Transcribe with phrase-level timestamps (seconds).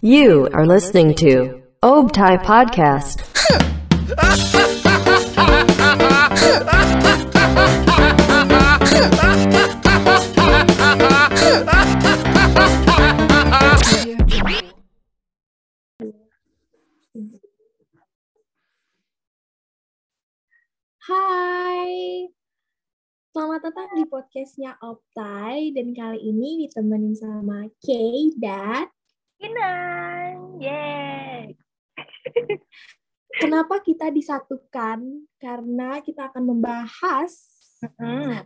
[0.00, 3.26] You are listening to Obtai Podcast.
[23.40, 28.84] selamat datang di podcastnya Optai dan kali ini ditemenin sama Kay dan
[29.40, 31.56] Kinan, yeay.
[33.40, 35.24] kenapa kita disatukan?
[35.40, 37.32] Karena kita akan membahas
[37.96, 38.44] Hmm,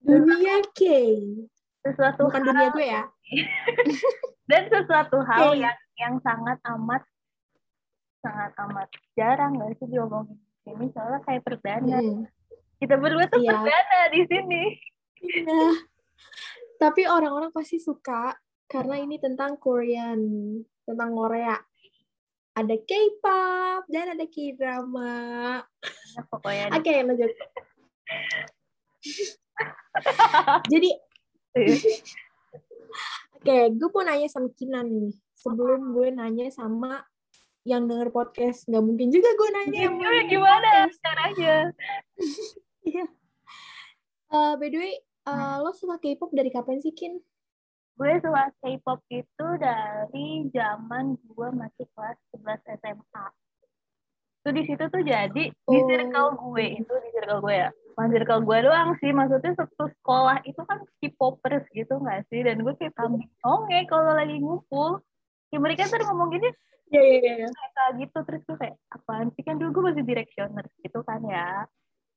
[0.00, 1.44] dunia Kay,
[1.84, 3.04] sesuatu bukan hal dunia gue ya.
[4.48, 5.68] dan sesuatu hal Oke.
[5.68, 7.04] yang yang sangat amat
[8.24, 8.88] sangat amat
[9.20, 12.00] jarang nggak sih diomongin di sini soalnya kayak perdana.
[12.00, 12.24] Hmm.
[12.82, 13.62] Kita berdua tuh Iya.
[13.62, 14.62] perdana di sini.
[15.22, 15.86] Iya.
[16.82, 18.34] Tapi orang-orang pasti suka
[18.66, 20.18] karena ini tentang Korean,
[20.82, 21.54] tentang Korea.
[22.58, 25.14] Ada K-pop dan ada K-drama.
[25.62, 27.30] Nah, pokoknya Oke, lanjut.
[30.68, 30.90] Jadi,
[33.38, 35.14] oke, gue mau nanya sama Kinan nih.
[35.38, 37.06] Sebelum gue nanya sama
[37.62, 41.70] yang denger podcast, nggak mungkin juga gue nanya gimana, gimana caranya?
[42.82, 43.06] Iya.
[44.32, 44.94] Eh, by the way,
[45.28, 47.20] eh, lo suka K-pop dari kapan sih, Kin?
[47.94, 53.26] Gue suka K-pop itu dari zaman gue masih kelas 11 SMA.
[54.42, 55.86] Itu di situ tuh jadi di Oh.
[55.86, 57.70] circle gue itu di circle gue ya.
[57.92, 62.40] Bukan circle gue doang sih, maksudnya satu sekolah itu kan K-popers gitu nggak sih?
[62.42, 64.98] Dan gue kayak kambing songe kalau lagi ngumpul.
[65.52, 66.48] Ya mereka tuh ngomong gini
[66.92, 67.48] Iya, iya, iya.
[67.48, 71.64] kayak gitu terus gue kayak apaan sih kan dulu gue masih directioner gitu kan ya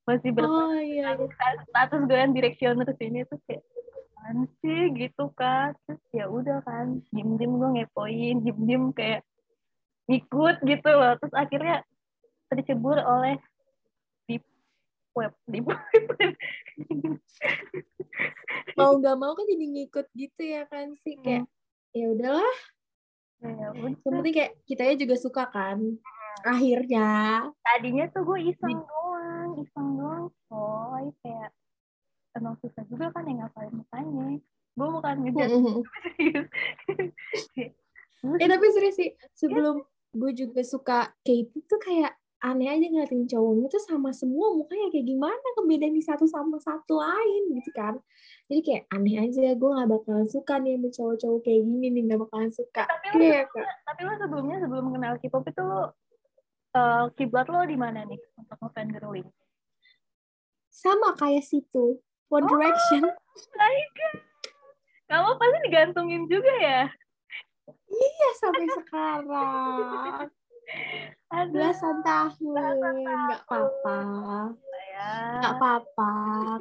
[0.05, 1.17] masih ber Oh, iya.
[1.17, 1.57] iya.
[1.65, 3.65] status gue yang directioner sini tuh kayak
[4.25, 9.21] apaan sih gitu kan terus ya udah kan diem diem gue ngepoin diem diem kayak
[10.09, 11.81] ngikut gitu loh terus akhirnya
[12.49, 13.37] tercebur oleh
[14.25, 14.45] deep
[15.13, 15.81] web deep web
[18.75, 21.15] Mau nggak mau kan jadi ngikut gitu ya kan sih.
[21.19, 21.47] Kayak,
[21.95, 22.55] ya udahlah.
[23.43, 25.79] ya udah Yang penting kayak kitanya juga suka kan.
[26.43, 27.07] Akhirnya.
[27.63, 29.04] tadinya tuh gue iseng doang
[29.61, 31.51] iseng doang coy kayak
[32.35, 34.25] emang susah juga kan yang ngapalin mukanya
[34.75, 35.49] gue bukan ngejar
[36.19, 36.47] serius
[38.41, 43.67] Eh tapi serius sih, sebelum gue juga suka K-pop tuh kayak aneh aja ngeliatin cowoknya
[43.69, 48.01] tuh sama semua mukanya kayak gimana kebedain di satu sama satu lain gitu kan.
[48.49, 52.19] Jadi kayak aneh aja, gue gak bakalan suka nih sama cowok-cowok kayak gini nih, gak
[52.25, 52.83] bakalan suka.
[52.85, 53.45] tapi lo Kayak
[53.85, 55.81] tapi lo sebelumnya sebelum kenal K-pop itu lo
[56.75, 59.29] eh, kiblat lo di mana nih untuk ngefangirling?
[60.75, 62.51] Sama kayak situ, One Oh.
[62.51, 63.07] Direction.
[63.55, 63.95] Baik.
[65.07, 66.83] Kamu pasti digantungin juga ya?
[67.87, 70.27] Iya sampai sekarang.
[71.31, 73.97] Aduh, Belasan tahun, nggak apa-apa.
[74.91, 75.11] ya.
[75.39, 76.11] Nggak apa-apa.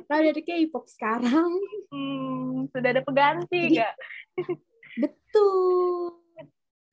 [0.06, 1.50] Kan dari K-pop sekarang.
[1.88, 3.94] Hmm, sudah ada pengganti nggak?
[5.00, 6.20] Betul.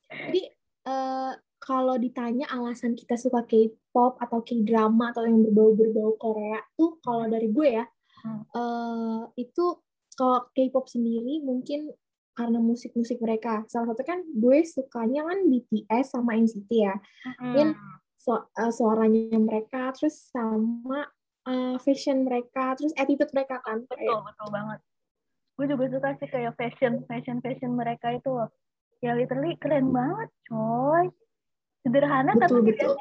[0.09, 0.41] Jadi
[0.87, 1.31] eh,
[1.71, 7.47] kalau ditanya alasan kita suka K-pop atau K-drama atau yang berbau-berbau Korea tuh kalau dari
[7.47, 7.87] gue ya
[8.21, 8.43] Hmm.
[8.53, 9.81] eh, itu
[10.13, 11.89] kalau K-pop sendiri mungkin
[12.37, 13.65] karena musik-musik mereka.
[13.65, 16.93] Salah satu kan gue sukanya kan BTS sama NCT ya.
[17.41, 17.73] Hmm.
[18.13, 21.09] Su- eh, suaranya mereka terus sama
[21.49, 23.81] eh, fashion mereka terus attitude mereka kan.
[23.89, 24.79] betul betul banget.
[25.57, 28.53] Gue juga suka sih kayak fashion fashion fashion mereka itu loh.
[29.01, 31.09] Ya literally keren banget, coy.
[31.81, 32.93] Sederhana Betul, tapi betul.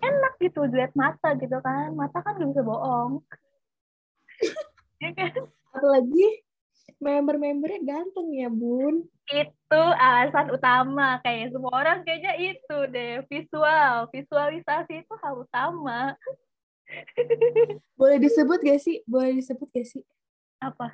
[0.00, 1.92] enak gitu, duet mata gitu kan.
[1.92, 3.20] Mata kan gak bisa bohong.
[5.04, 5.32] ya kan?
[5.74, 6.26] apalagi
[7.02, 9.04] member-membernya ganteng ya bun.
[9.24, 16.12] itu alasan utama kayak semua orang kayaknya itu deh visual visualisasi itu hal utama
[17.98, 19.00] Boleh disebut gak sih?
[19.08, 20.04] Boleh disebut gak sih
[20.60, 20.92] apa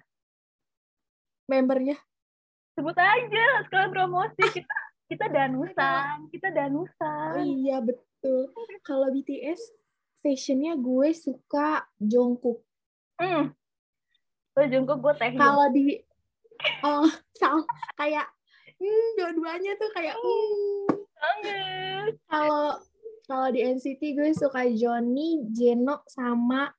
[1.50, 1.98] membernya?
[2.78, 4.78] sebut aja sekalian promosi kita
[5.10, 8.46] kita danusan kita Oh danusan iya betul.
[8.86, 9.74] Kalau BTS
[10.22, 12.62] fashionnya gue suka Jungkook.
[13.18, 13.50] hmm.
[14.54, 15.98] Lo jungkuk gue teh Kalau di
[16.86, 17.66] oh sama
[17.98, 18.30] kayak
[18.78, 20.86] hmm, dua-duanya tuh kayak hmm.
[21.18, 22.78] banget Kalau
[23.26, 26.70] kalau di NCT gue suka Johnny, Jeno sama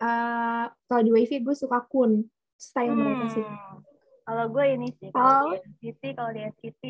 [0.00, 2.24] eh kalau di Wavy gue suka Kun.
[2.54, 3.44] Style mereka sih.
[3.44, 3.84] Hmm.
[4.24, 5.20] kalau gue ini sih Oh.
[5.20, 6.82] kalau di NCT kalau di NCT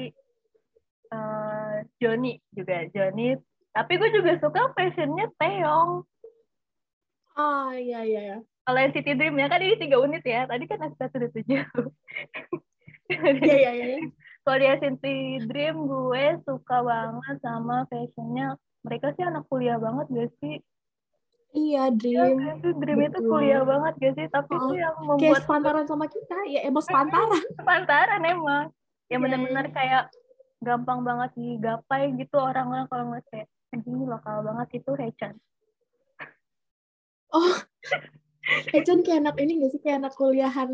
[1.08, 3.36] eh, Johnny juga Johnny
[3.70, 6.06] tapi gue juga suka fashionnya Taeyong
[7.34, 8.20] Oh iya iya.
[8.24, 8.36] iya.
[8.62, 11.66] kalau NCT Dream ya kan ini tiga unit ya tadi kan aku satu tujuh
[13.04, 13.98] Iya iya iya.
[14.40, 15.04] Kalau di NCT
[15.44, 18.56] Dream gue suka banget sama fashionnya.
[18.80, 20.60] Mereka sih anak kuliah banget gak sih?
[21.52, 22.36] Iya, Iya Dream.
[22.38, 22.56] kan?
[22.60, 23.28] Tuh Dream itu Betul.
[23.28, 24.26] kuliah banget gak sih?
[24.28, 27.40] Tapi Oh, itu yang Kayak membuat sepantaran sama kita, ya emang sepantaran.
[27.54, 28.64] sepantaran emang.
[29.04, 30.02] Yang Iya, benar-benar kayak
[30.64, 35.34] gampang banget digapai gitu orang-orang kalau ngeliat kayak anjing ini lokal banget itu Hechan.
[37.34, 37.54] Oh,
[38.70, 39.80] Econ kayak anak ini gak sih?
[39.82, 40.70] Kayak anak kuliahan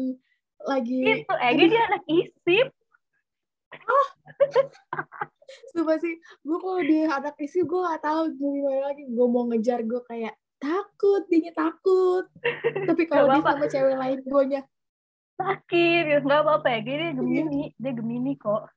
[0.69, 1.01] lagi.
[1.25, 2.69] Itu, Egi dia anak isip.
[5.75, 9.05] Sumpah sih, gue kalau di anak isi gue gak tahu gue gimana lagi.
[9.09, 12.29] Gue mau ngejar gue kayak takut, dia takut.
[12.87, 14.61] Tapi kalau dia sama cewek lain, gue nya
[15.41, 18.69] sakit nggak apa-apa ya dia gemini dia gemini kok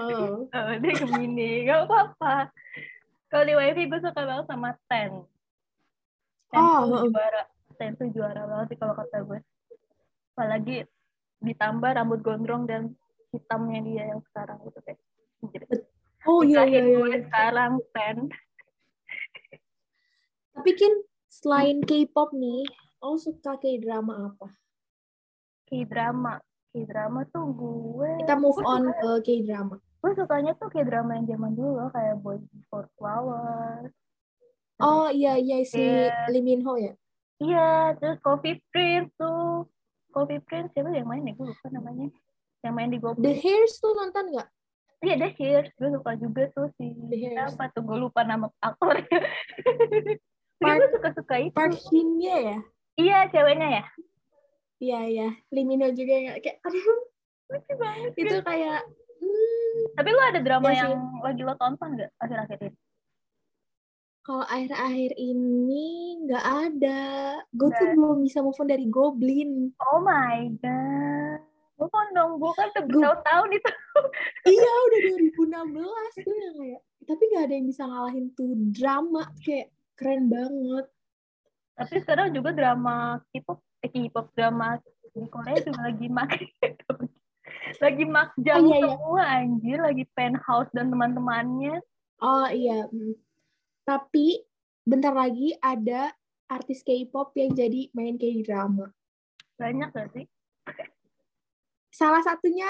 [0.00, 0.46] oh.
[0.82, 2.52] Dia gemini nggak apa-apa
[3.28, 5.12] kalau di wifi gue suka banget sama ten
[6.48, 7.42] ten Oh, tuh juara
[7.76, 9.38] ten tuh juara banget sih kalau kata gue
[10.32, 10.76] apalagi
[11.44, 12.94] ditambah rambut gondrong dan
[13.30, 14.98] hitamnya dia yang sekarang gitu kayak.
[16.26, 17.22] Oh iya iya iya.
[17.28, 18.32] sekarang ten
[20.58, 20.94] Tapi kan
[21.30, 22.66] selain K-pop nih,
[22.98, 24.58] lo suka K-drama apa?
[25.70, 26.42] K-drama
[26.80, 29.74] K-drama tuh gue Kita move gue on suka- ke K-drama.
[29.98, 33.90] gue sukanya tuh K-drama yang zaman dulu loh kayak Boy Before Flowers
[34.78, 36.30] Oh iya iya si Iya.
[36.30, 36.94] Lee Min Ho ya.
[37.38, 39.66] Iya, terus Coffee Prince tuh.
[40.08, 41.34] Coffee Prince siapa yang main ya?
[41.34, 42.06] Gue lupa namanya.
[42.62, 43.34] Yang main di The Goblin.
[43.34, 44.48] Hairs tuh nonton nggak?
[45.02, 45.70] Iya, The Hairs.
[45.74, 47.54] Gue suka juga tuh si The Hairs.
[47.54, 47.82] siapa tuh?
[47.82, 49.02] Gue lupa nama aktornya.
[49.10, 50.14] Tapi
[50.62, 51.54] Park- gue suka-suka itu.
[51.54, 52.62] Park Shin ya.
[52.94, 53.84] Iya, ceweknya ya.
[54.78, 55.28] Iya iya.
[55.50, 56.86] Lee Min Ho juga yang kayak aduh
[57.48, 58.12] Lucu banget.
[58.14, 58.36] itu gitu.
[58.44, 58.80] kayak
[59.18, 60.78] hmm, Tapi lu ada drama sih.
[60.78, 60.92] yang
[61.24, 62.78] lagi lo tonton gak akhir-akhir ini?
[64.28, 67.00] kalau akhir-akhir ini nggak ada.
[67.48, 69.72] Gue tuh belum bisa move on dari Goblin.
[69.80, 71.40] Oh my god.
[71.80, 73.72] Gue kan dong, gue kan bertahun-tahun itu.
[74.52, 75.00] iya udah
[75.32, 80.86] 2016 tuh yang kayak tapi nggak ada yang bisa ngalahin tuh drama kayak keren banget.
[81.78, 84.82] Tapi sekarang juga drama K-pop, eh K-pop drama
[85.14, 86.30] di Korea juga lagi mak
[87.84, 88.82] lagi makjang Oh, iya, iya.
[88.82, 91.78] semua anjir, lagi penthouse dan teman-temannya.
[92.18, 92.90] Oh iya.
[92.90, 93.14] mm.
[93.86, 94.42] Tapi
[94.82, 96.10] bentar lagi ada
[96.50, 98.90] artis K-pop yang jadi main K-drama.
[99.56, 100.26] Banyak gak sih?
[101.94, 102.68] Salah satunya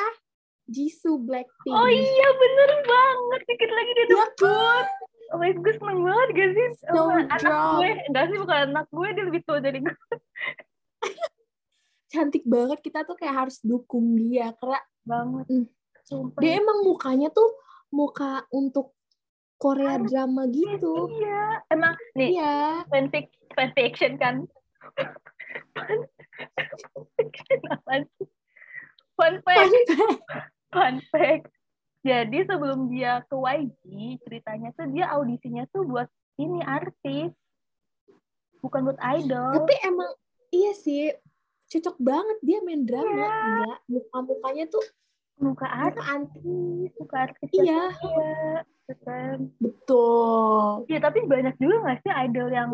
[0.69, 1.72] Jisoo Blackpink.
[1.72, 4.37] Oh iya bener banget, dikit lagi dia Ya dapet.
[4.37, 4.87] kan?
[5.28, 6.66] Oh my god, gue seneng banget gak sih?
[6.88, 7.84] So anak drop.
[7.84, 9.96] gue, enggak sih bukan anak gue, dia lebih tua dari gue.
[12.08, 15.46] Cantik banget kita tuh kayak harus dukung dia karena Banget.
[15.48, 15.66] Hmm.
[16.04, 16.40] Sumpah.
[16.40, 17.52] dia emang mukanya tuh
[17.92, 18.96] muka untuk
[19.60, 21.12] Korea drama gitu.
[21.12, 22.88] Iya, emang nih Iya.
[22.88, 24.48] fanfic fanfiction kan.
[25.76, 28.26] fanfiction apa sih?
[30.72, 31.52] Fun fact.
[32.08, 33.84] Jadi sebelum dia ke YG,
[34.25, 36.08] ceritanya tuh dia audisinya tuh buat
[36.40, 37.37] ini artis.
[38.64, 39.52] Bukan buat idol.
[39.60, 40.10] Tapi emang
[40.49, 41.12] iya sih
[41.69, 43.12] cocok banget dia main drama.
[43.12, 43.28] Iya.
[43.28, 44.84] Gila, muka-mukanya tuh
[45.38, 47.49] muka artis, muka artis.
[47.52, 47.93] Iya.
[47.93, 48.34] Iya,
[48.64, 49.37] gitu kan.
[49.61, 50.88] Betul.
[50.88, 52.70] Iya, tapi banyak juga nggak sih idol yang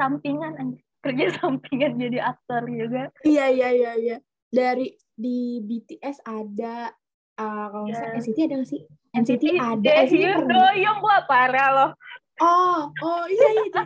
[0.00, 3.12] sampingan, kerja sampingan jadi aktor juga.
[3.28, 4.16] Iya iya iya iya.
[4.48, 6.90] Dari di BTS ada
[7.36, 8.20] uh, kalau nggak salah Iya.
[8.20, 8.80] NCT ada nggak sih?
[9.14, 9.90] NCT ada.
[10.02, 10.50] NCT Jaehyun pernah.
[10.52, 11.90] doyong gua parah loh.
[12.36, 13.64] Oh, oh iya iya.
[13.70, 13.82] iya.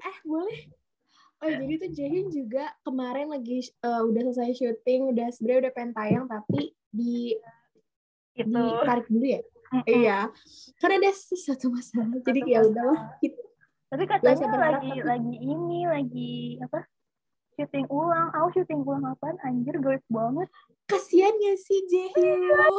[0.08, 0.58] eh boleh.
[1.42, 5.92] Oh jadi tuh Jaehyun juga kemarin lagi uh, udah selesai syuting, udah sebenarnya udah pengen
[5.92, 7.34] tayang tapi di
[8.34, 8.50] Gitu.
[8.50, 9.40] ditarik dulu ya.
[9.70, 9.86] Mm-mm.
[9.86, 10.18] Iya.
[10.78, 12.18] Karena ada sesuatu masalah.
[12.18, 13.14] Jadi ya udahlah.
[13.18, 13.38] Gitu.
[13.86, 16.82] Tapi katanya lagi tapi- lagi ini lagi apa?
[17.54, 18.28] Syuting ulang.
[18.34, 19.38] Oh, syuting ulang apaan?
[19.42, 20.48] Anjir, goib banget.
[20.84, 22.74] Kasian ya si Jaehyun.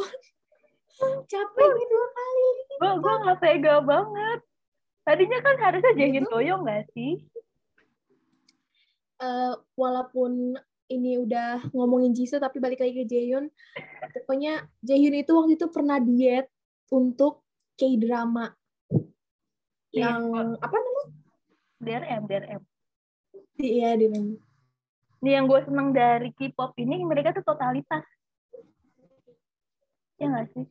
[1.25, 2.50] Capek nih dua kali.
[2.79, 4.39] Gua gua nggak tega banget.
[5.03, 6.32] Tadinya kan harusnya Jaehyun Gitu.
[6.32, 7.24] doyong nggak sih?
[9.15, 13.48] eh, walaupun ini udah ngomongin Jisoo tapi balik lagi ke Jaehyun
[14.12, 16.51] pokoknya Jaehyun itu waktu itu pernah diet
[16.91, 17.41] untuk
[17.79, 18.51] K-drama
[19.96, 21.05] Iya, yang apa namanya?
[21.79, 22.62] DRM, DRM.
[23.55, 24.36] Iya, di Nih
[25.32, 28.05] yang gue seneng dari K-pop ini mereka tuh totalitas.
[30.22, 30.65] Ya nggak sih?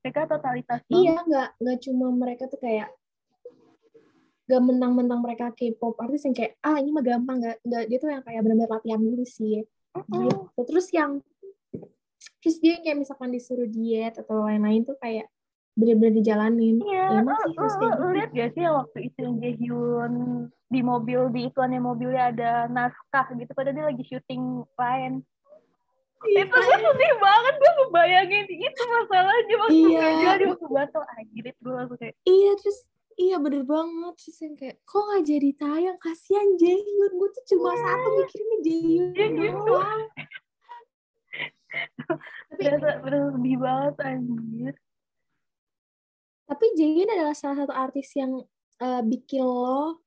[0.00, 0.96] Mereka totalitas banget.
[0.96, 2.88] Iya, nggak nggak cuma mereka tuh kayak
[4.50, 8.10] gak mentang-mentang mereka K-pop artis yang kayak ah ini mah gampang nggak nggak dia tuh
[8.10, 10.20] yang kayak benar-benar latihan dulu sih gitu.
[10.66, 11.22] Terus yang
[12.42, 15.30] terus dia kayak misalkan disuruh diet atau lain-lain tuh kayak
[15.80, 16.76] bener-bener dijalanin.
[16.84, 18.04] Iya, Ya, emang lu, sih harus lu, lu gitu.
[18.14, 20.12] lihat gak sih waktu itu yang Jaehyun
[20.68, 24.42] di mobil, di iklannya mobilnya ada naskah gitu, padahal dia lagi syuting
[24.76, 25.24] lain.
[26.20, 26.44] Iya.
[26.44, 29.88] itu gue sedih banget gue ngebayangin itu masalahnya waktu Iya.
[30.04, 32.78] gue jadi waktu batal anjir gue langsung kayak Iya terus
[33.16, 37.72] iya bener banget terus yang kayak kok nggak jadi tayang kasihan Jaehyun gue tuh cuma
[37.72, 39.74] satu mikirinnya Jaehyun Iya gitu.
[42.04, 44.74] tapi berasa berasa sedih banget anjir
[46.50, 48.42] tapi Jaehyun adalah salah satu artis yang
[48.82, 50.02] eh, bikin lo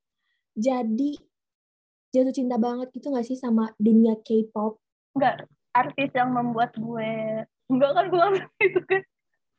[0.59, 1.15] jadi
[2.13, 4.77] jatuh cinta banget gitu gak sih sama dunia K-pop?
[5.15, 8.25] Enggak artis yang membuat gue enggak kan gue
[8.67, 9.01] itu kan.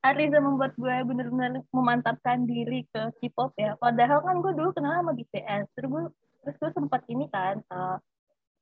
[0.04, 3.80] Artis yang membuat gue bener-bener memantapkan diri ke K-pop ya.
[3.80, 6.02] Padahal kan gue dulu kenal sama BTS terus gue
[6.44, 7.96] terus gue sempat ini kan uh,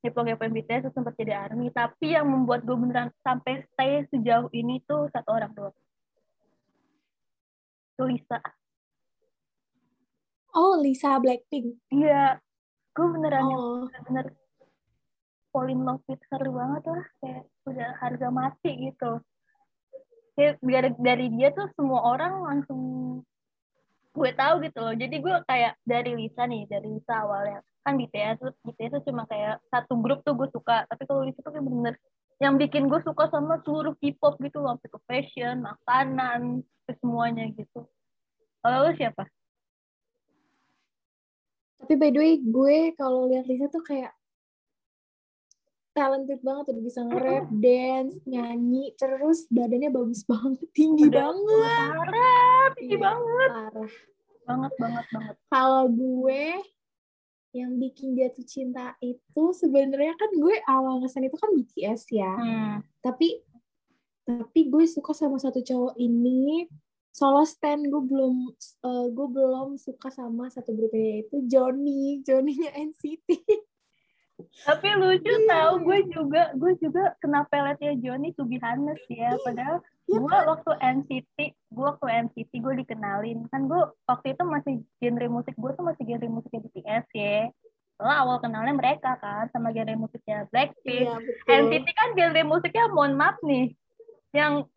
[0.06, 1.74] ngepo-ngepoin BTS terus sempat jadi ARMY.
[1.74, 5.74] Tapi yang membuat gue beneran sampai stay sejauh ini tuh satu orang doang
[8.00, 8.38] Lisa.
[10.52, 11.80] Oh Lisa Blackpink.
[11.92, 12.40] Iya.
[12.92, 13.88] Gue beneran oh.
[14.04, 14.36] bener
[15.52, 17.04] fall in love with her banget lah.
[17.20, 19.20] Kayak udah harga mati gitu.
[20.32, 22.80] Kayak dari, dari dia tuh semua orang langsung
[24.12, 24.94] gue tahu gitu loh.
[24.96, 27.60] Jadi gue kayak dari Lisa nih dari Lisa awalnya.
[27.82, 30.84] Kan BTS BTS tuh cuma kayak satu grup tuh gue suka.
[30.88, 31.94] Tapi kalau Lisa tuh kayak bener
[32.42, 36.40] yang bikin gue suka sama seluruh K-pop gitu loh sampai ke fashion makanan
[36.82, 37.86] ke semuanya gitu.
[38.58, 39.30] Kalau lu siapa?
[41.78, 44.10] Tapi by the way gue kalau lihat Lisa tuh kayak
[45.92, 51.76] talented banget udah bisa nge-rap, dance, nyanyi, terus badannya bagus banget, tinggi Udah banget.
[52.00, 53.48] parah tinggi Iya, banget.
[53.52, 53.90] Parah.
[54.42, 55.36] banget banget banget.
[55.52, 56.44] Kalau gue
[57.52, 62.32] yang bikin jatuh cinta itu sebenarnya kan gue awal ngesan itu kan BTS ya.
[62.32, 62.76] hmm.
[63.04, 63.40] Tapi
[64.22, 66.64] tapi gue suka sama satu cowok ini
[67.12, 68.48] solo stand gue belum
[68.88, 73.28] eh, gue belum suka sama satu grupnya yaitu Johnny Johnny-nya NCT
[74.52, 75.48] Tapi lucu Iya.
[75.48, 79.32] tau gue juga gue juga kena peletnya Johnny to be honest ya.
[79.40, 81.36] Padahal Iya gue waktu NCT,
[81.72, 86.02] gue waktu NCT gue dikenalin kan gue waktu itu masih genre musik gue tuh masih
[86.04, 87.38] genre musiknya BTS ya.
[87.96, 91.06] Soalnya awal kenalnya mereka kan sama genre musiknya Blackpink.
[91.06, 93.72] Iya betul NCT kan genre musiknya mohon maaf nih,
[94.36, 94.68] yang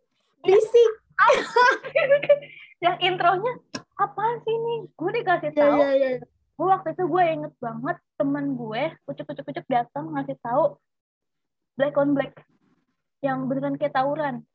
[0.46, 0.91] Berisik
[2.86, 3.53] yang intronya
[3.98, 4.79] apa sih nih?
[4.94, 6.10] Gue dikasih ya tahu ya ya
[6.55, 10.79] gue waktu itu gue inget banget temen gue kucuk kucuk kucuk datang ngasih tahu
[11.75, 12.31] black on black
[13.19, 14.45] yang beneran kayak tawuran.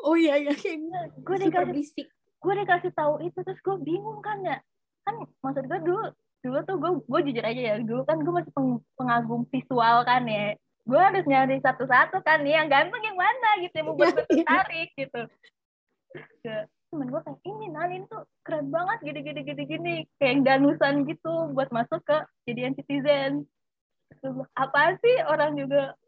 [0.00, 0.80] Oh iya iya kayak
[1.20, 2.06] gue dikasih
[2.40, 4.56] gue dikasih tahu itu terus gue bingung kan ya.
[5.04, 6.04] Kan maksud gue dulu
[6.44, 10.24] dulu tuh gue gue jujur aja ya dulu kan gue masih peng- pengagum visual kan
[10.24, 10.56] ya.
[10.84, 14.32] Gue harus nyari satu-satu kan nih yang ganteng yang mana gitu yang membuat gue Iya,
[14.32, 14.44] iya.
[14.44, 15.20] tertarik gitu
[16.94, 19.94] temen gue kayak ini Nalin tuh keren banget gini gini gini gini.
[20.22, 23.50] Kayak yang danusan gitu buat masuk ke jadian citizen.
[24.22, 25.98] Terus apa sih orang juga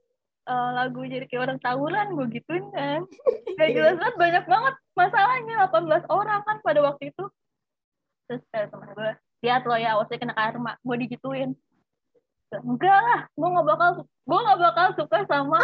[0.47, 2.14] eh, lagu jadi kayak orang tawuran?
[2.14, 3.02] Gue gituin kan.
[3.59, 7.25] Gak jelas banget banyak banget masalahnya 18 orang kan pada waktu itu.
[8.31, 9.11] Terus kayak temen gue
[9.43, 10.78] lihat lo ya awasnya kena karma.
[10.87, 11.59] Gue digituin.
[12.55, 15.59] Enggak lah gue gak bakal gue gak bakal suka sama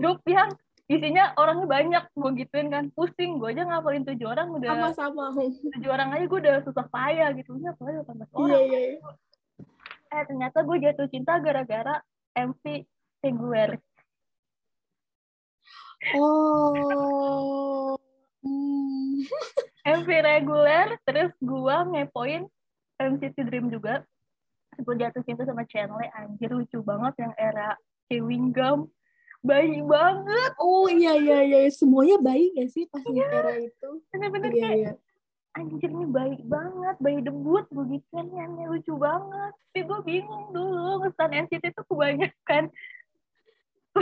[0.00, 0.48] grup yang
[0.92, 2.84] isinya orangnya banyak gue gituin kan.
[2.92, 5.32] Pusing gue aja ngapalin tujuh orang udah sama-sama.
[5.78, 7.56] tujuh orang aja gue udah susah payah gitu.
[7.56, 8.48] Ini apalagi 18 iya orang?
[8.50, 9.10] Iya iya.
[10.12, 12.04] eh ternyata gue jatuh cinta gara-gara
[12.36, 12.84] MC
[13.24, 13.80] reguler
[16.18, 17.96] oh.
[18.42, 19.22] Hmm.
[19.86, 22.42] MC reguler terus gue ngepoin
[22.98, 24.02] MCT Dream juga.
[24.82, 27.78] Gue jatuh cinta sama channel anjir lucu banget yang era
[28.10, 28.90] chewing gum
[29.42, 30.50] bayi banget.
[30.62, 31.60] Oh iya iya iya.
[31.68, 33.88] Semuanya baik gak sih pas di era itu?
[34.14, 34.92] bener-bener iya kayak iya.
[35.52, 36.96] Anjir ini baik banget.
[37.02, 39.52] Bayi debut begitu nyanyi lucu banget.
[39.52, 42.72] Tapi gue bingung dulu ngestan NCT itu kebanyakan.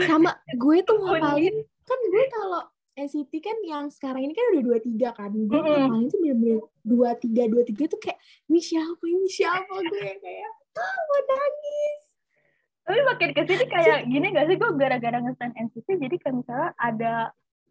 [0.06, 1.56] Sama gue tuh ngapalin
[1.88, 2.62] kan gue kalau
[2.94, 5.32] NCT kan yang sekarang ini kan udah dua tiga kan.
[5.34, 5.66] Gue Mm-mm.
[5.66, 9.26] ngapalin tuh bener-bener dua tiga dua tiga tuh kayak ini siapa ini?
[9.26, 10.10] Siapa gue?
[10.22, 11.99] Kayak ah mau nangis
[12.90, 14.56] tapi makin ke sini kayak gini gak sih?
[14.58, 17.14] Gue gara-gara ngestan NCT jadi kayak misalnya ada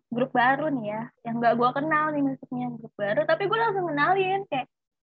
[0.08, 3.22] grup baru nih ya yang gak gue kenal nih maksudnya grup baru.
[3.28, 4.68] Tapi gue langsung kenalin kayak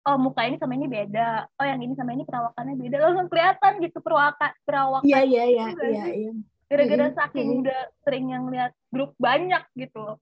[0.03, 1.47] oh muka ini sama ini beda.
[1.55, 2.95] Oh yang ini sama ini perawakannya beda.
[2.99, 6.31] Langsung kelihatan gitu perawakan perawakan iya iya iya Itu gak iya iya.
[6.67, 10.19] Gara-gara saking udah sering yang lihat grup banyak gitu loh.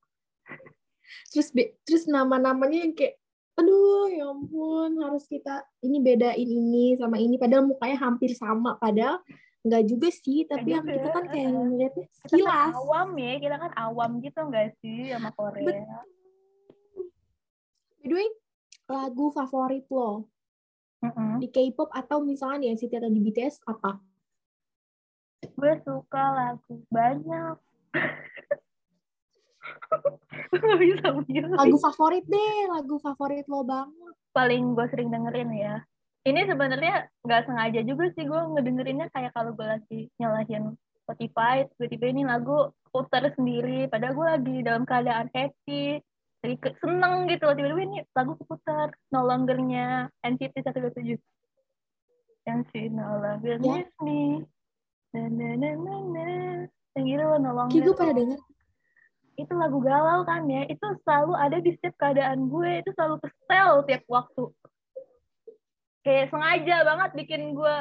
[1.34, 1.50] Terus
[1.90, 3.18] terus nama-namanya yang kayak
[3.58, 7.42] aduh ya ampun harus kita ini bedain ini sama ini.
[7.42, 9.18] Padahal mukanya hampir sama padahal
[9.62, 12.74] nggak juga sih tapi yang kita kan kayak ngeliatnya kita kan sekilas.
[12.74, 15.62] awam ya kita kan awam gitu gak sih sama Korea?
[15.62, 15.86] Bet-
[18.01, 18.30] by the way
[18.89, 20.25] lagu favorit lo
[21.01, 21.38] Mm-mm.
[21.38, 24.01] di K-pop atau misalnya di NCT atau di BTS apa?
[25.53, 27.58] Gue suka lagu banyak.
[30.82, 31.08] Bisa.
[31.58, 34.13] Lagu favorit deh, lagu favorit lo banget.
[34.32, 35.75] paling gue sering dengerin ya
[36.22, 42.06] ini sebenarnya nggak sengaja juga sih gue ngedengerinnya kayak kalau gue lagi nyalahin Spotify tiba-tiba
[42.13, 43.90] ini lagu putar sendiri.
[43.90, 45.98] Padahal gue lagi dalam keadaan happy
[46.42, 47.56] lagi ke- seneng gitu loh.
[47.58, 51.18] Tiba-tiba ini lagu keputar no longernya NCT 127
[52.46, 54.46] yang si no longer miss me
[55.13, 56.25] na na na na na.
[56.94, 58.40] Yang gitu loh no longer gue pada denger.
[59.42, 60.70] itu lagu galau kan ya.
[60.70, 62.86] Itu selalu ada di setiap keadaan gue.
[62.86, 64.54] Itu selalu kesel tiap waktu
[66.01, 67.75] kayak sengaja banget bikin gue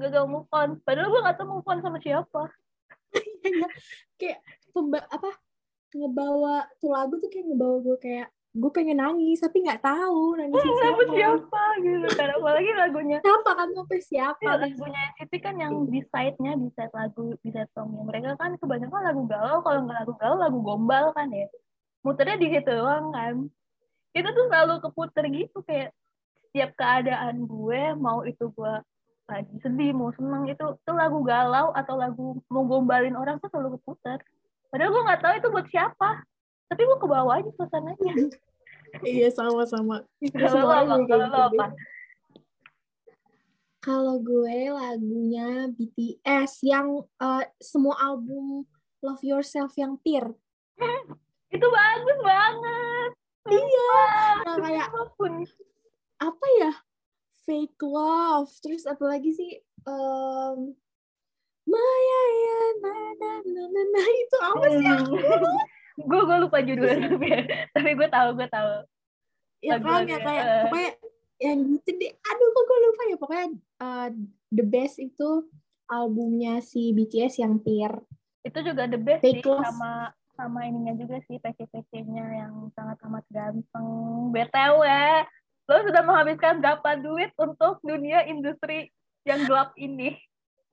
[0.00, 0.80] gagal move on.
[0.84, 2.42] Padahal gue gak tau move on sama siapa.
[4.20, 4.40] Kayak
[4.72, 5.30] pemba apa
[5.92, 10.60] ngebawa tuh lagu tuh kayak ngebawa gue kayak gue pengen nangis tapi nggak tahu nangis
[10.60, 11.64] sama siapa.
[11.84, 12.28] gitu kan.
[12.36, 13.18] Apalagi lagunya.
[13.20, 14.40] Kenapa kan sampai siapa?
[14.40, 18.00] ya, lagunya NCT kan yang di side-nya di side lagu di side songnya.
[18.08, 21.48] Mereka kan kebanyakan lagu galau kalau nggak lagu galau lagu gombal kan ya.
[22.00, 23.34] Muternya di situ doang kan.
[24.12, 25.92] Itu tuh selalu keputer gitu kayak
[26.52, 28.74] setiap keadaan gue mau itu gue
[29.24, 33.80] lagi sedih mau seneng itu tuh lagu galau atau lagu mau gombalin orang tuh selalu
[33.80, 34.20] keputer
[34.68, 36.10] padahal gue nggak tahu itu buat siapa
[36.72, 38.12] tapi gue kebawa aja suasananya.
[39.00, 41.66] Iya Semuanya kayak kalau apa.
[43.80, 48.68] Kalau gue lagunya BTS yang eh, semua album
[49.00, 50.36] Love Yourself yang Tear.
[51.56, 53.10] itu bagus banget.
[53.48, 53.96] Iya.
[54.44, 55.32] Nah, kayak apa pun
[56.22, 56.72] apa ya?
[57.42, 58.50] Fake love.
[58.62, 59.58] Terus apa lagi sih?
[59.82, 60.78] Um,
[61.62, 64.86] Maya ya na na na na na itu apa sih?
[66.00, 67.28] gue gue lupa judulnya tapi
[67.76, 68.72] tapi gue tahu gue tahu
[69.60, 70.62] ya kan ya kayak eh.
[70.66, 70.90] pokoknya
[71.42, 73.46] yang gitu deh aduh kok gue lupa ya pokoknya
[73.82, 74.08] uh,
[74.50, 75.46] the best itu
[75.90, 78.00] albumnya si BTS yang Tear
[78.42, 79.62] itu juga the best sih Fake Love.
[79.68, 83.88] sama sama ininya juga sih PC-PC-nya yang sangat amat ganteng
[84.32, 84.80] btw
[85.72, 88.92] lo sudah menghabiskan berapa duit untuk dunia industri
[89.24, 90.14] yang gelap ini?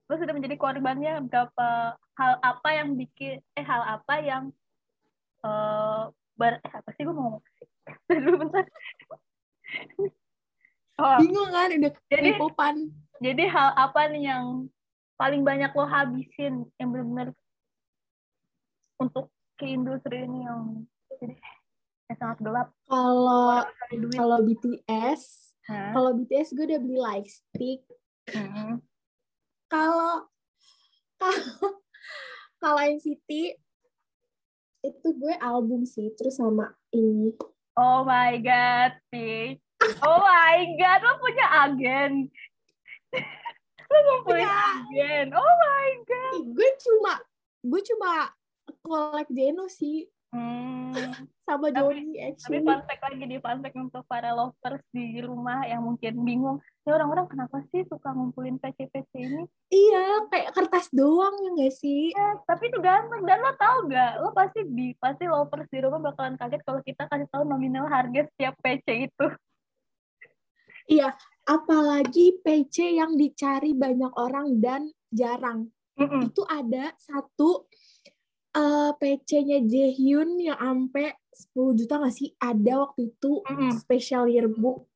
[0.06, 4.42] Lo sudah menjadi korbannya berapa hal apa yang bikin eh hal apa yang
[5.40, 6.02] eh
[6.36, 7.44] ber eh, apa sih gue mau ngomong?
[8.12, 8.64] Dulu bentar.
[11.00, 11.16] Oh.
[11.16, 12.76] Bingung kan udah Jadi- K-popan
[13.24, 14.68] Jadi hal apa nih yang
[15.16, 17.32] paling banyak lo habisin yang benar-benar
[19.00, 20.84] untuk ke industri ini yang
[21.20, 21.36] jadi
[22.10, 23.62] yang sangat gelap kalau
[24.10, 25.22] kalau BTS
[25.64, 25.94] Hah?
[25.94, 27.80] kalau BTS gue udah beli lightstick
[28.26, 28.78] Hmm.
[29.66, 30.26] kalau
[31.18, 31.70] kalau
[32.58, 33.58] kalau NCT
[34.80, 37.34] itu gue album sih terus sama ini
[37.74, 39.62] Oh my god, Peach.
[40.04, 42.28] Oh my god, lo punya agen.
[43.88, 44.52] lo ngumpulin Punya.
[44.76, 45.26] agen.
[45.32, 46.32] Oh my god.
[46.50, 47.14] Gue cuma
[47.62, 48.10] gue cuma
[48.84, 50.94] collect Jeno sih Hmm.
[51.42, 55.82] sama Johnny Tapi fun fact lagi di fun fact untuk para lovers di rumah yang
[55.82, 56.62] mungkin bingung.
[56.86, 59.42] Ya orang-orang kenapa sih suka ngumpulin PC-PC ini?
[59.70, 64.12] iya kayak kertas doang ya gak sih Ya, tapi itu ganteng dan lo tau gak
[64.18, 68.26] lo pasti di pasti lovers di rumah bakalan kaget kalau kita kasih tahu nominal harga
[68.30, 69.26] setiap PC itu
[70.90, 71.14] Iya,
[71.46, 75.70] apalagi PC yang dicari banyak orang dan jarang.
[75.94, 76.26] Mm-mm.
[76.26, 77.70] Itu ada satu
[78.50, 82.34] eh, PC-nya Jaehyun yang sampai 10 juta nggak sih?
[82.36, 83.72] Ada waktu itu Mm-mm.
[83.78, 84.86] special yearbook.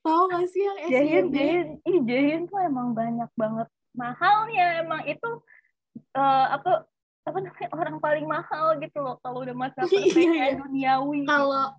[0.00, 1.26] Tahu nggak sih yang Jaehyun?
[1.30, 5.30] Jaehyun ih Jaehyun tuh emang banyak banget mahalnya emang itu
[6.14, 6.84] eh, apa
[7.26, 10.46] apa namanya orang paling mahal gitu loh kalau udah masalah Iya, iya.
[10.54, 11.74] duniawi Kalau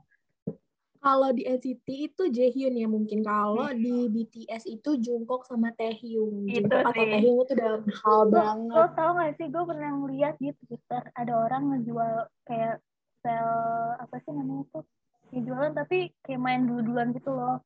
[0.97, 3.19] kalau di NCT itu Jaehyun ya mungkin.
[3.19, 3.77] Kalau Hmm.
[3.77, 6.45] di BTS itu Jungkook sama Taehyung.
[6.45, 6.93] Itu Jungkook atau.
[6.93, 8.73] Taehyung itu udah mahal lo, banget.
[8.73, 12.75] lo tau gak sih gue pernah ngeliat di Twitter ada orang ngejual kayak
[13.17, 13.49] sel
[13.95, 14.85] apa sih namanya tuh
[15.27, 17.59] Ya, jualan tapi kayak main dulu-duluan gitu loh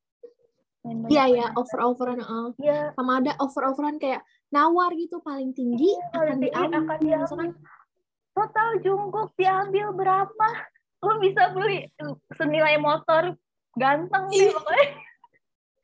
[1.05, 2.17] Iya ya, over-overan.
[2.17, 2.49] eh.
[2.59, 6.79] Iya, sama ada over-overan kayak nawar gitu paling tinggi Iya, akan diambil.
[6.81, 7.53] akan diambil.
[8.33, 10.47] Tau Jungkook diambil berapa?
[11.01, 11.89] Lo bisa beli
[12.31, 13.33] senilai motor
[13.73, 14.53] ganteng Iya.
[14.53, 14.87] pokoknya.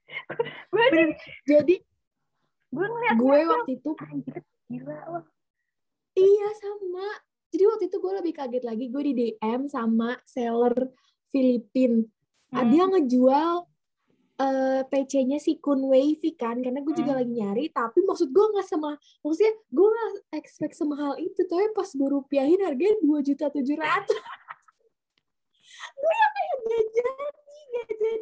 [0.71, 0.86] gue.
[1.43, 1.75] Jadi
[2.67, 5.21] gue ngeliat gue waktu itu anjir gila lo.
[6.13, 7.08] iya sama.
[7.47, 10.75] Jadi waktu itu gue lebih kaget lagi gue di DM sama seller
[11.27, 12.03] Filipin.
[12.49, 12.69] Ah, Hmm.
[12.69, 13.51] Dia ngejual
[14.38, 17.19] eh, PC-nya si Kun Wavy kan karena gue juga Hmm.
[17.19, 21.89] lagi nyari tapi maksud gue nggak sama maksudnya gue nggak expect semahal itu tapi pas
[21.89, 24.13] gue rupiahin harganya dua juta tujuh ratus
[25.97, 27.27] gue yang kayak gak jadi
[27.67, 28.13] gak jadi.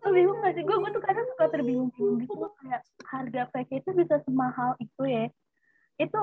[0.00, 0.62] Lo bingung gak sih?
[0.64, 2.52] Gue, gue tuh kadang suka terbingung-bingung gitu loh.
[2.60, 5.26] Kayak harga PC itu bisa semahal itu ya.
[6.00, 6.20] Itu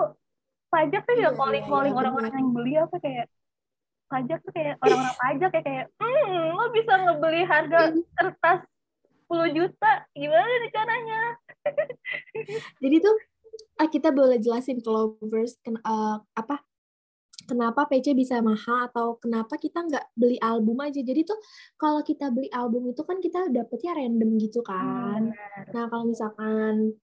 [0.67, 3.27] pajak tuh Iya, ya calling iya, calling iya, orang-orang yang beli apa kayak
[4.07, 7.79] pajak tuh kayak orang-orang pajak kayak kayak hmm lo bisa ngebeli harga
[8.15, 8.59] kertas
[9.27, 11.21] 10 juta gimana nih caranya
[12.83, 13.15] Jadi tuh
[13.79, 16.55] ah, kita boleh jelasin ke lovers ken- eh, apa
[17.47, 20.99] kenapa PC bisa mahal atau kenapa kita nggak beli album aja.
[20.99, 21.39] Jadi tuh
[21.79, 25.31] kalau kita beli album itu kan kita dapetnya random gitu kan.
[25.71, 26.93] Nah kalau misalkan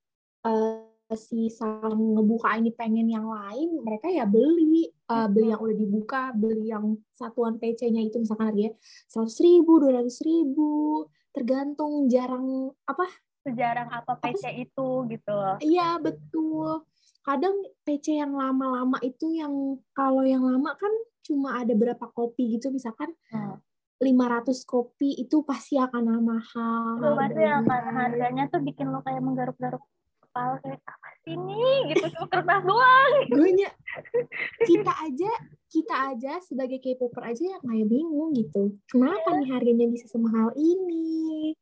[0.45, 0.85] eh,
[1.17, 4.89] si sang ngebuka ini pengen yang lain, mereka ya beli.
[4.89, 8.73] Eh, beli yang udah dibuka, beli yang satuan PC-nya itu misalkan harganya
[9.09, 13.05] seratus ribu, dua ratus ribu, tergantung jarang apa?
[13.45, 16.89] Sejarah apa PC itu gitu Iya, betul.
[17.25, 20.93] Kadang PC yang lama-lama itu yang kalau yang lama kan
[21.25, 23.59] cuma ada berapa kopi gitu, misalkan Hmm.
[24.03, 27.01] 500 kopi itu pasti akan mahal.
[27.01, 28.45] itu pasti akan harganya.
[28.53, 29.81] tuh bikin lo kayak menggaruk-garuk
[30.21, 33.55] kepala kayak apa sih ini gitu cuma kertas doang Gue
[34.69, 35.31] kita aja
[35.71, 38.75] kita aja sebagai K-popper aja yang kayak bingung gitu.
[38.91, 41.55] Kenapa nih harganya bisa semahal ini?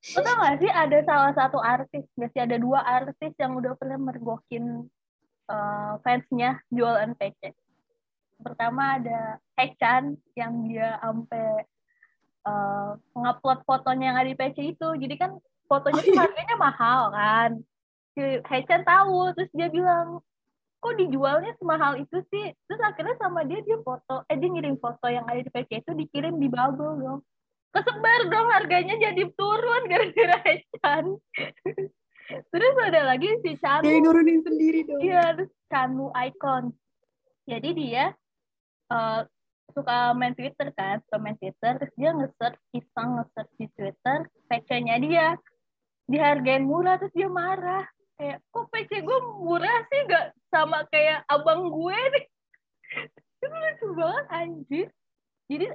[0.00, 3.76] lo tau gak sih ada salah satu artis gak sih ada dua artis yang udah
[3.76, 4.88] pernah mergokin
[5.50, 7.52] eh, fansnya jualan PC
[8.42, 11.68] pertama ada Hechan yang dia sampai
[12.48, 14.88] eh, ngupload fotonya yang ada di PC itu.
[14.96, 15.36] Jadi kan
[15.68, 16.22] fotonya tuh iya.
[16.26, 17.50] harganya mahal kan.
[18.16, 20.24] Si Hechan tahu terus dia bilang
[20.80, 22.56] kok dijualnya semahal itu sih?
[22.66, 25.92] Terus akhirnya sama dia dia foto eh dia ngirim foto yang ada di PC itu
[25.92, 27.20] dikirim di bubble dong.
[27.70, 31.04] Kesebar dong harganya jadi turun gara-gara Hechan
[32.52, 35.00] terus ada lagi si Chanu Kayak nurunin sendiri dong.
[35.02, 36.70] Iya, terus Chanu Icon.
[37.48, 38.14] Jadi dia
[38.90, 39.20] eh,
[39.72, 44.18] suka main Twitter kan, suka main Twitter, terus dia nge-search, iseng nge-search di Twitter,
[44.50, 45.26] PC-nya dia
[46.10, 47.86] dihargain murah, terus dia marah.
[48.18, 52.26] Kayak, kok PC gue murah sih, gak sama kayak abang gue nih.
[53.40, 54.88] Itu lucu banget, anjir.
[55.48, 55.66] Jadi,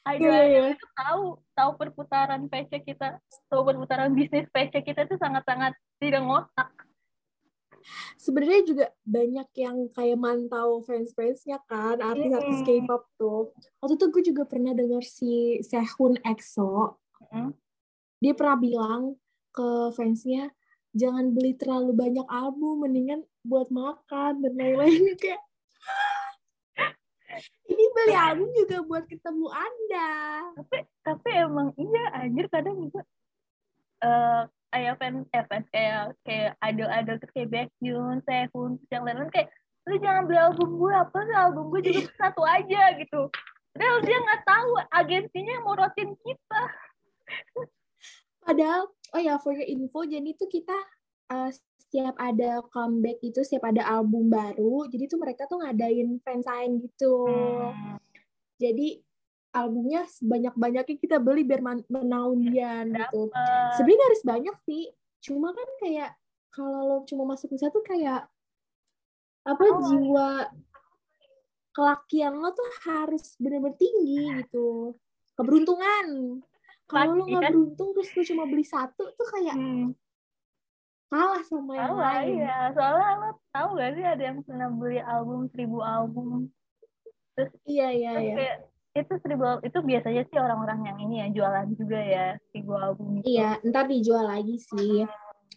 [0.00, 0.62] Iya, idol iya.
[0.72, 3.20] itu tahu tahu perputaran PC kita,
[3.52, 6.70] tahu perputaran bisnis PC kita itu sangat-sangat tidak ngotak.
[8.20, 12.84] sebenarnya juga banyak yang kayak mantau fans-fansnya kan artis-artis Mm-mm.
[12.84, 17.54] K-pop tuh waktu itu gue juga pernah dengar si Sehun EXO Mm.
[18.18, 19.02] dia pernah bilang
[19.54, 20.50] ke fansnya
[20.90, 25.38] jangan beli terlalu banyak album mendingan buat makan dan lain-lain kayak
[27.70, 30.10] ini beli album juga buat ketemu anda
[30.58, 33.02] tapi tapi emang iya anjir kadang juga
[34.00, 39.50] eh kayak fans eh, fans kayak kayak idol-idol tuh kayak Baekhyun, Sehun, yang lain-lain kayak
[39.88, 43.26] lu jangan beli album gue apa sih album gue juga satu aja gitu.
[43.74, 46.62] Padahal dia nggak tahu agensinya yang mau rotin kita.
[48.46, 48.82] Padahal,
[49.14, 50.74] oh ya, for your info, jadi tuh kita
[51.30, 51.50] uh,
[51.90, 57.26] setiap ada comeback itu, setiap ada album baru, jadi tuh mereka tuh ngadain fansign gitu.
[57.26, 57.98] Hmm.
[58.62, 59.02] Jadi
[59.50, 61.58] albumnya sebanyak-banyaknya kita beli biar
[61.90, 63.34] menaungian gitu.
[63.74, 66.14] Sebenarnya harus banyak sih, cuma kan kayak
[66.54, 68.30] kalau lo cuma masuk bisa tuh kayak
[69.42, 69.82] apa Oh.
[69.82, 70.46] jiwa
[71.74, 74.94] kelakian lo tuh harus bener-bener tinggi gitu.
[75.34, 76.38] Keberuntungan.
[76.86, 77.50] Kalau lo Laki nggak kan?
[77.50, 79.90] beruntung terus lo cuma beli satu tuh kayak hmm.
[81.10, 82.28] Kalah sama yang Tahu lah, lain.
[82.38, 82.56] iya.
[82.70, 86.28] Soalnya lo tahu gak sih ada yang pernah beli album seribu album.
[87.64, 88.34] Iya iya Terus iya.
[88.36, 88.56] kayak
[88.90, 93.26] itu seribu itu biasanya sih orang-orang yang ini ya jualan juga ya seribu album itu.
[93.28, 95.02] Iya, ntar dijual lagi sih.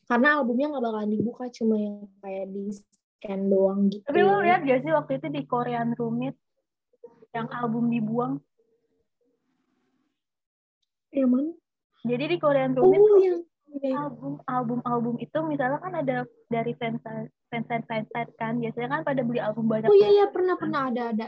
[0.03, 4.03] Karena albumnya nggak bakalan dibuka, cuma yang kayak di scan doang gitu.
[4.03, 6.35] Tapi lo lihat gak sih waktu itu di Korean Rumit
[7.31, 8.41] yang album dibuang?
[11.09, 11.51] Yang mana?
[12.03, 13.45] Jadi di Korean Rumit Oh, yang-
[13.81, 17.01] album album album itu misalnya kan ada dari fans
[17.49, 21.09] fans fans kan biasanya kan pada beli album banyak Oh iya iya pernah pernah ada
[21.13, 21.27] ada.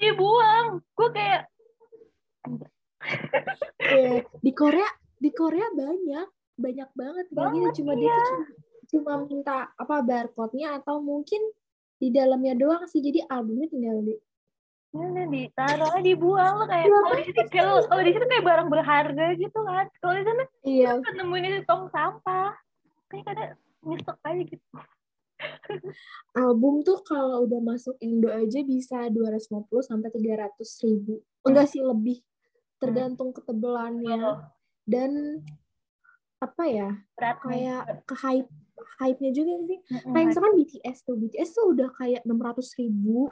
[0.00, 0.80] dibuang.
[0.96, 1.50] Gue kayak
[3.80, 6.28] Eh, di Korea di Korea banyak
[6.60, 7.36] banyak banget gitu.
[7.40, 8.42] Banget, cuma dia tuh
[8.90, 11.40] cuma minta apa barcode-nya atau mungkin
[11.96, 13.00] di dalamnya doang sih.
[13.00, 14.14] Jadi albumnya tinggal di
[14.90, 16.02] ini ditaruh?
[16.02, 19.86] Dibuang lo kayak kalau di sini kalau kalau di sini kayak barang berharga gitu kan.
[20.02, 20.90] Kalau di sana iya.
[20.98, 22.54] kan nemuin di tong sampah.
[23.10, 23.50] Kayak kadang
[23.86, 24.66] nyesek aja gitu.
[26.42, 31.22] album tuh kalau udah masuk Indo aja bisa 250 sampai 300 ribu.
[31.46, 32.20] Enggak sih lebih.
[32.80, 34.40] Tergantung ketebalannya Oh,
[34.88, 35.44] dan
[36.40, 36.90] apa ya?
[37.16, 38.50] Berat kayak ke hype
[39.00, 39.78] hype-nya juga sih.
[40.08, 41.16] Kayak misalkan BTS tuh.
[41.16, 43.28] BTS tuh udah kayak 600 ribu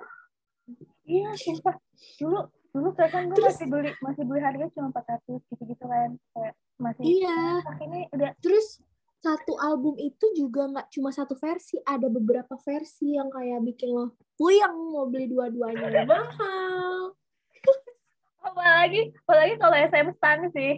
[1.09, 1.75] Iya, sumpah.
[2.21, 6.11] Dulu dulu kan gue Terus- masih beli masih beli harga cuma 400 gitu-gitu kan.
[6.31, 7.39] Kayak masih iya
[7.83, 8.79] ini udah terus
[9.19, 14.15] satu album itu juga nggak cuma satu versi, ada beberapa versi yang kayak bikin lo
[14.39, 17.17] puyeng mau beli dua-duanya mahal.
[18.47, 20.73] apalagi apalagi kalau SM Stan sih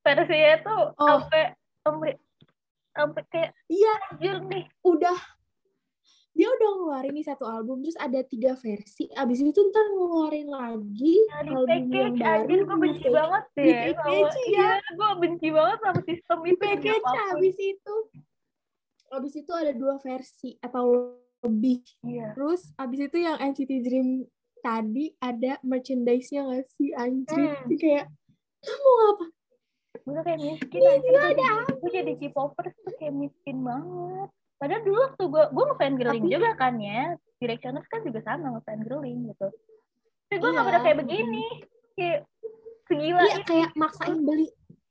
[0.00, 1.06] versinya tuh Oh.
[1.20, 1.52] sampai
[1.84, 2.10] sampai
[2.90, 5.18] sampai kayak Iya, anjir nih udah
[6.36, 9.10] dia udah ngeluarin nih satu album terus ada tiga versi.
[9.10, 12.98] Abis itu ntar ngeluarin lagi ya, di album yang package baru anjir gue di benci
[13.02, 14.68] package- banget di deh package, sama iya.
[14.68, 17.96] iya gue benci banget sama sistem di itu package abis itu.
[19.08, 20.86] Abis itu ada dua versi atau
[21.42, 21.80] lebih.
[22.06, 22.36] Iya.
[22.38, 24.08] Terus abis itu yang NCT Dream
[24.62, 27.56] tadi ada merchandise-nya nggak sih anjir?
[27.56, 27.78] Hmm.
[27.78, 28.06] kayak
[28.62, 29.26] kamu apa?
[30.06, 31.46] Gue kayak miskin Iya, gue jadi,
[31.82, 36.34] gue jadi K-popers tuh kayak miskin banget padahal dulu waktu gue gue ngefan girling Tapi-
[36.34, 37.02] juga kan ya.
[37.38, 39.48] Directioners kan juga sama ngefan girling gitu.
[40.26, 40.68] Tapi gue nggak Iya.
[40.68, 41.46] pernah kayak begini.
[41.94, 42.18] Kayak
[42.84, 43.46] segila iya itu.
[43.46, 44.46] kayak maksain beli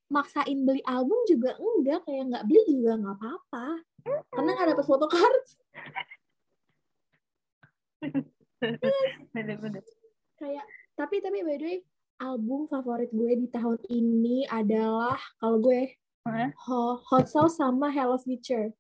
[0.08, 2.00] maksain beli album juga enggak.
[2.04, 3.66] Kayak nggak beli juga nggak apa-apa.
[4.32, 5.44] Karena nggak dapet photocard
[9.34, 9.84] bener-bener
[10.38, 11.78] kayak tapi tapi by the way
[12.18, 15.94] album favorit gue di tahun ini adalah kalau gue?
[16.68, 18.74] Ho- Hot Sauce sama Hello Future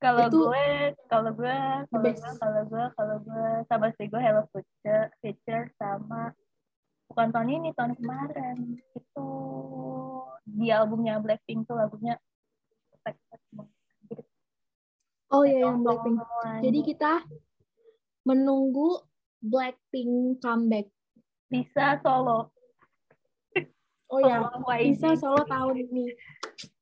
[0.00, 0.66] kalau Itu gue
[1.12, 1.56] kalau gue
[1.92, 3.46] kalau gue kalau gue kalau gue.
[3.68, 6.32] Sama sih gue Hello Future Future sama
[7.12, 8.80] bukan tahun ini tahun kemarin.
[8.96, 9.28] Itu
[10.46, 12.16] di albumnya Blackpink tuh lagunya
[15.34, 16.16] oh ya kayak yang Blackpink.
[16.64, 17.12] jadi kita
[18.24, 19.04] menunggu
[19.44, 20.88] Blackpink comeback.
[21.52, 22.50] Bisa solo.
[24.06, 24.46] Oh ya
[24.80, 26.06] bisa solo tahun ini.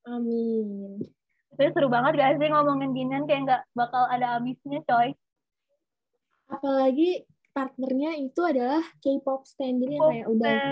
[0.04, 1.13] Amin
[1.54, 5.14] Tapi seru banget gak sih ngomongin ginian kayak nggak bakal ada habisnya coy.
[6.50, 7.22] Apalagi
[7.54, 9.86] partnernya itu adalah K-pop stand.
[9.86, 10.62] Jadi yang kayak udah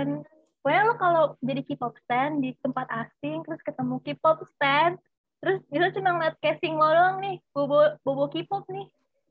[0.66, 4.98] well kalau jadi K-pop stand di tempat asing terus ketemu K-pop stand
[5.42, 8.86] terus bisa cuma ngeliat casing lo doang nih bobo bobo K-pop nih.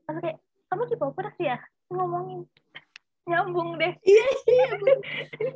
[0.08, 0.38] Terus kayak
[0.72, 1.60] kamu K-popers ya?
[1.92, 2.48] Ngomongin.
[3.28, 3.92] Nyambung deh.
[4.00, 4.98] Iya iya bener.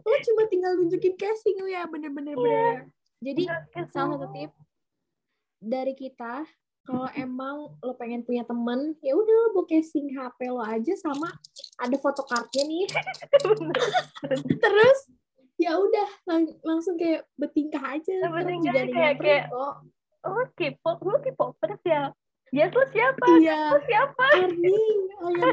[0.04, 2.92] lo cuma tinggal nunjukin casing lo ya bener-bener bener.
[3.24, 3.48] Jadi
[3.88, 4.52] salah satu tip
[5.58, 6.46] dari kita
[6.86, 11.34] kalau emang lo pengen punya temen ya udah lo casing HP lo aja sama
[11.82, 12.86] ada fotokartnya nih.
[14.62, 14.98] Terus
[15.58, 18.14] ya udah lang- langsung kayak bertingkah aja.
[18.22, 19.74] Bertingkah kayak- nyamperin kayak- kok.
[20.58, 22.10] K-pop lu K-popers ya
[22.50, 23.26] Yes lu siapa?
[23.38, 23.60] Iya.
[23.74, 24.24] Lu siapa?
[24.38, 24.78] Arni
[25.18, 25.50] oh ya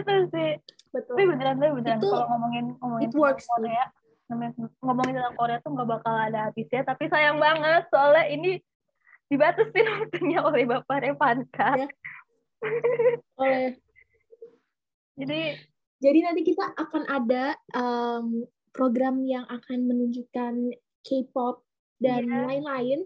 [0.00, 0.32] betul gitu.
[0.32, 0.52] Sih.
[0.92, 1.14] Betul.
[1.16, 3.44] Tapi beneran tapi beneran Itu- kalau ngomongin ngomongin it works.
[3.48, 3.84] Korea
[4.32, 8.50] namanya ngomongin tentang Korea tuh nggak bakal ada habisnya tapi sayang banget soalnya ini
[9.28, 11.88] dibatasin waktunya oleh Bapak Revanka Ya.
[13.42, 13.74] oleh.
[15.18, 15.42] Jadi
[15.98, 21.62] jadi nanti kita akan ada em, program yang akan menunjukkan K-pop
[21.98, 22.42] dan Iya.
[22.48, 23.00] lain-lain.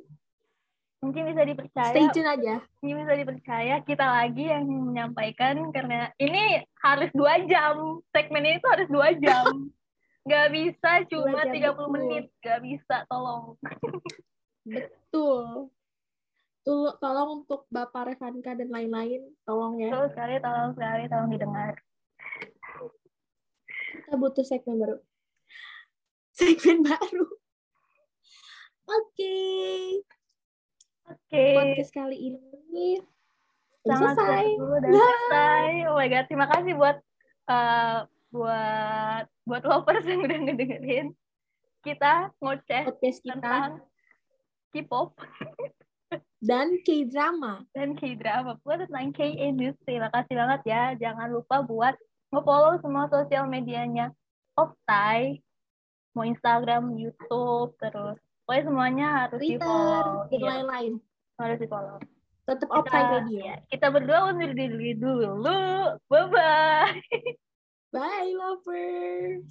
[1.05, 1.93] Mungkin bisa dipercaya.
[1.93, 2.57] Stay tune aja.
[2.81, 8.71] Ini bisa dipercaya kita lagi yang menyampaikan karena ini harus dua jam segmen ini tuh
[8.73, 9.45] harus dua jam
[10.27, 11.89] nggak bisa cuma jam, 30 betul.
[11.95, 13.55] menit nggak bisa tolong
[14.67, 15.71] Betul.
[16.99, 19.95] Tolong untuk Bapak Revanka dan lain-lain, tolong ya.
[19.95, 21.79] terus sekali tolong sekali tolong didengar
[24.03, 24.99] Kita butuh segmen baru.
[26.35, 27.27] Segmen baru.
[28.87, 29.39] Oke.
[31.07, 32.99] oke Podcast kali ini
[33.87, 34.47] sangat selesai.
[34.59, 36.97] selesai oh my god terima kasih buat
[37.51, 37.99] eh,
[38.37, 41.07] buat buat lovers yang udah ngedengerin
[41.81, 43.71] kita ngoceh Podcast kita tentang
[44.71, 45.17] K-pop
[46.39, 47.65] dan K-drama.
[47.73, 49.97] dan K-drama buat tentang K-industry.
[49.97, 50.83] Makasih banget ya.
[50.97, 51.95] Jangan lupa buat
[52.31, 54.11] nge-follow semua sosial medianya
[54.53, 55.41] Optai.
[56.13, 60.27] Mau Instagram, YouTube, terus pokoknya semuanya harus Twitter, di-follow.
[60.27, 60.93] dan Iya, lain-lain.
[61.37, 61.97] harus di-follow.
[62.43, 63.41] Tetap Kita- Optai Radio.
[63.43, 65.61] ya, kita berdua undur diri dulu.
[66.07, 67.01] Bye-bye.
[67.97, 69.45] Bye, lovers.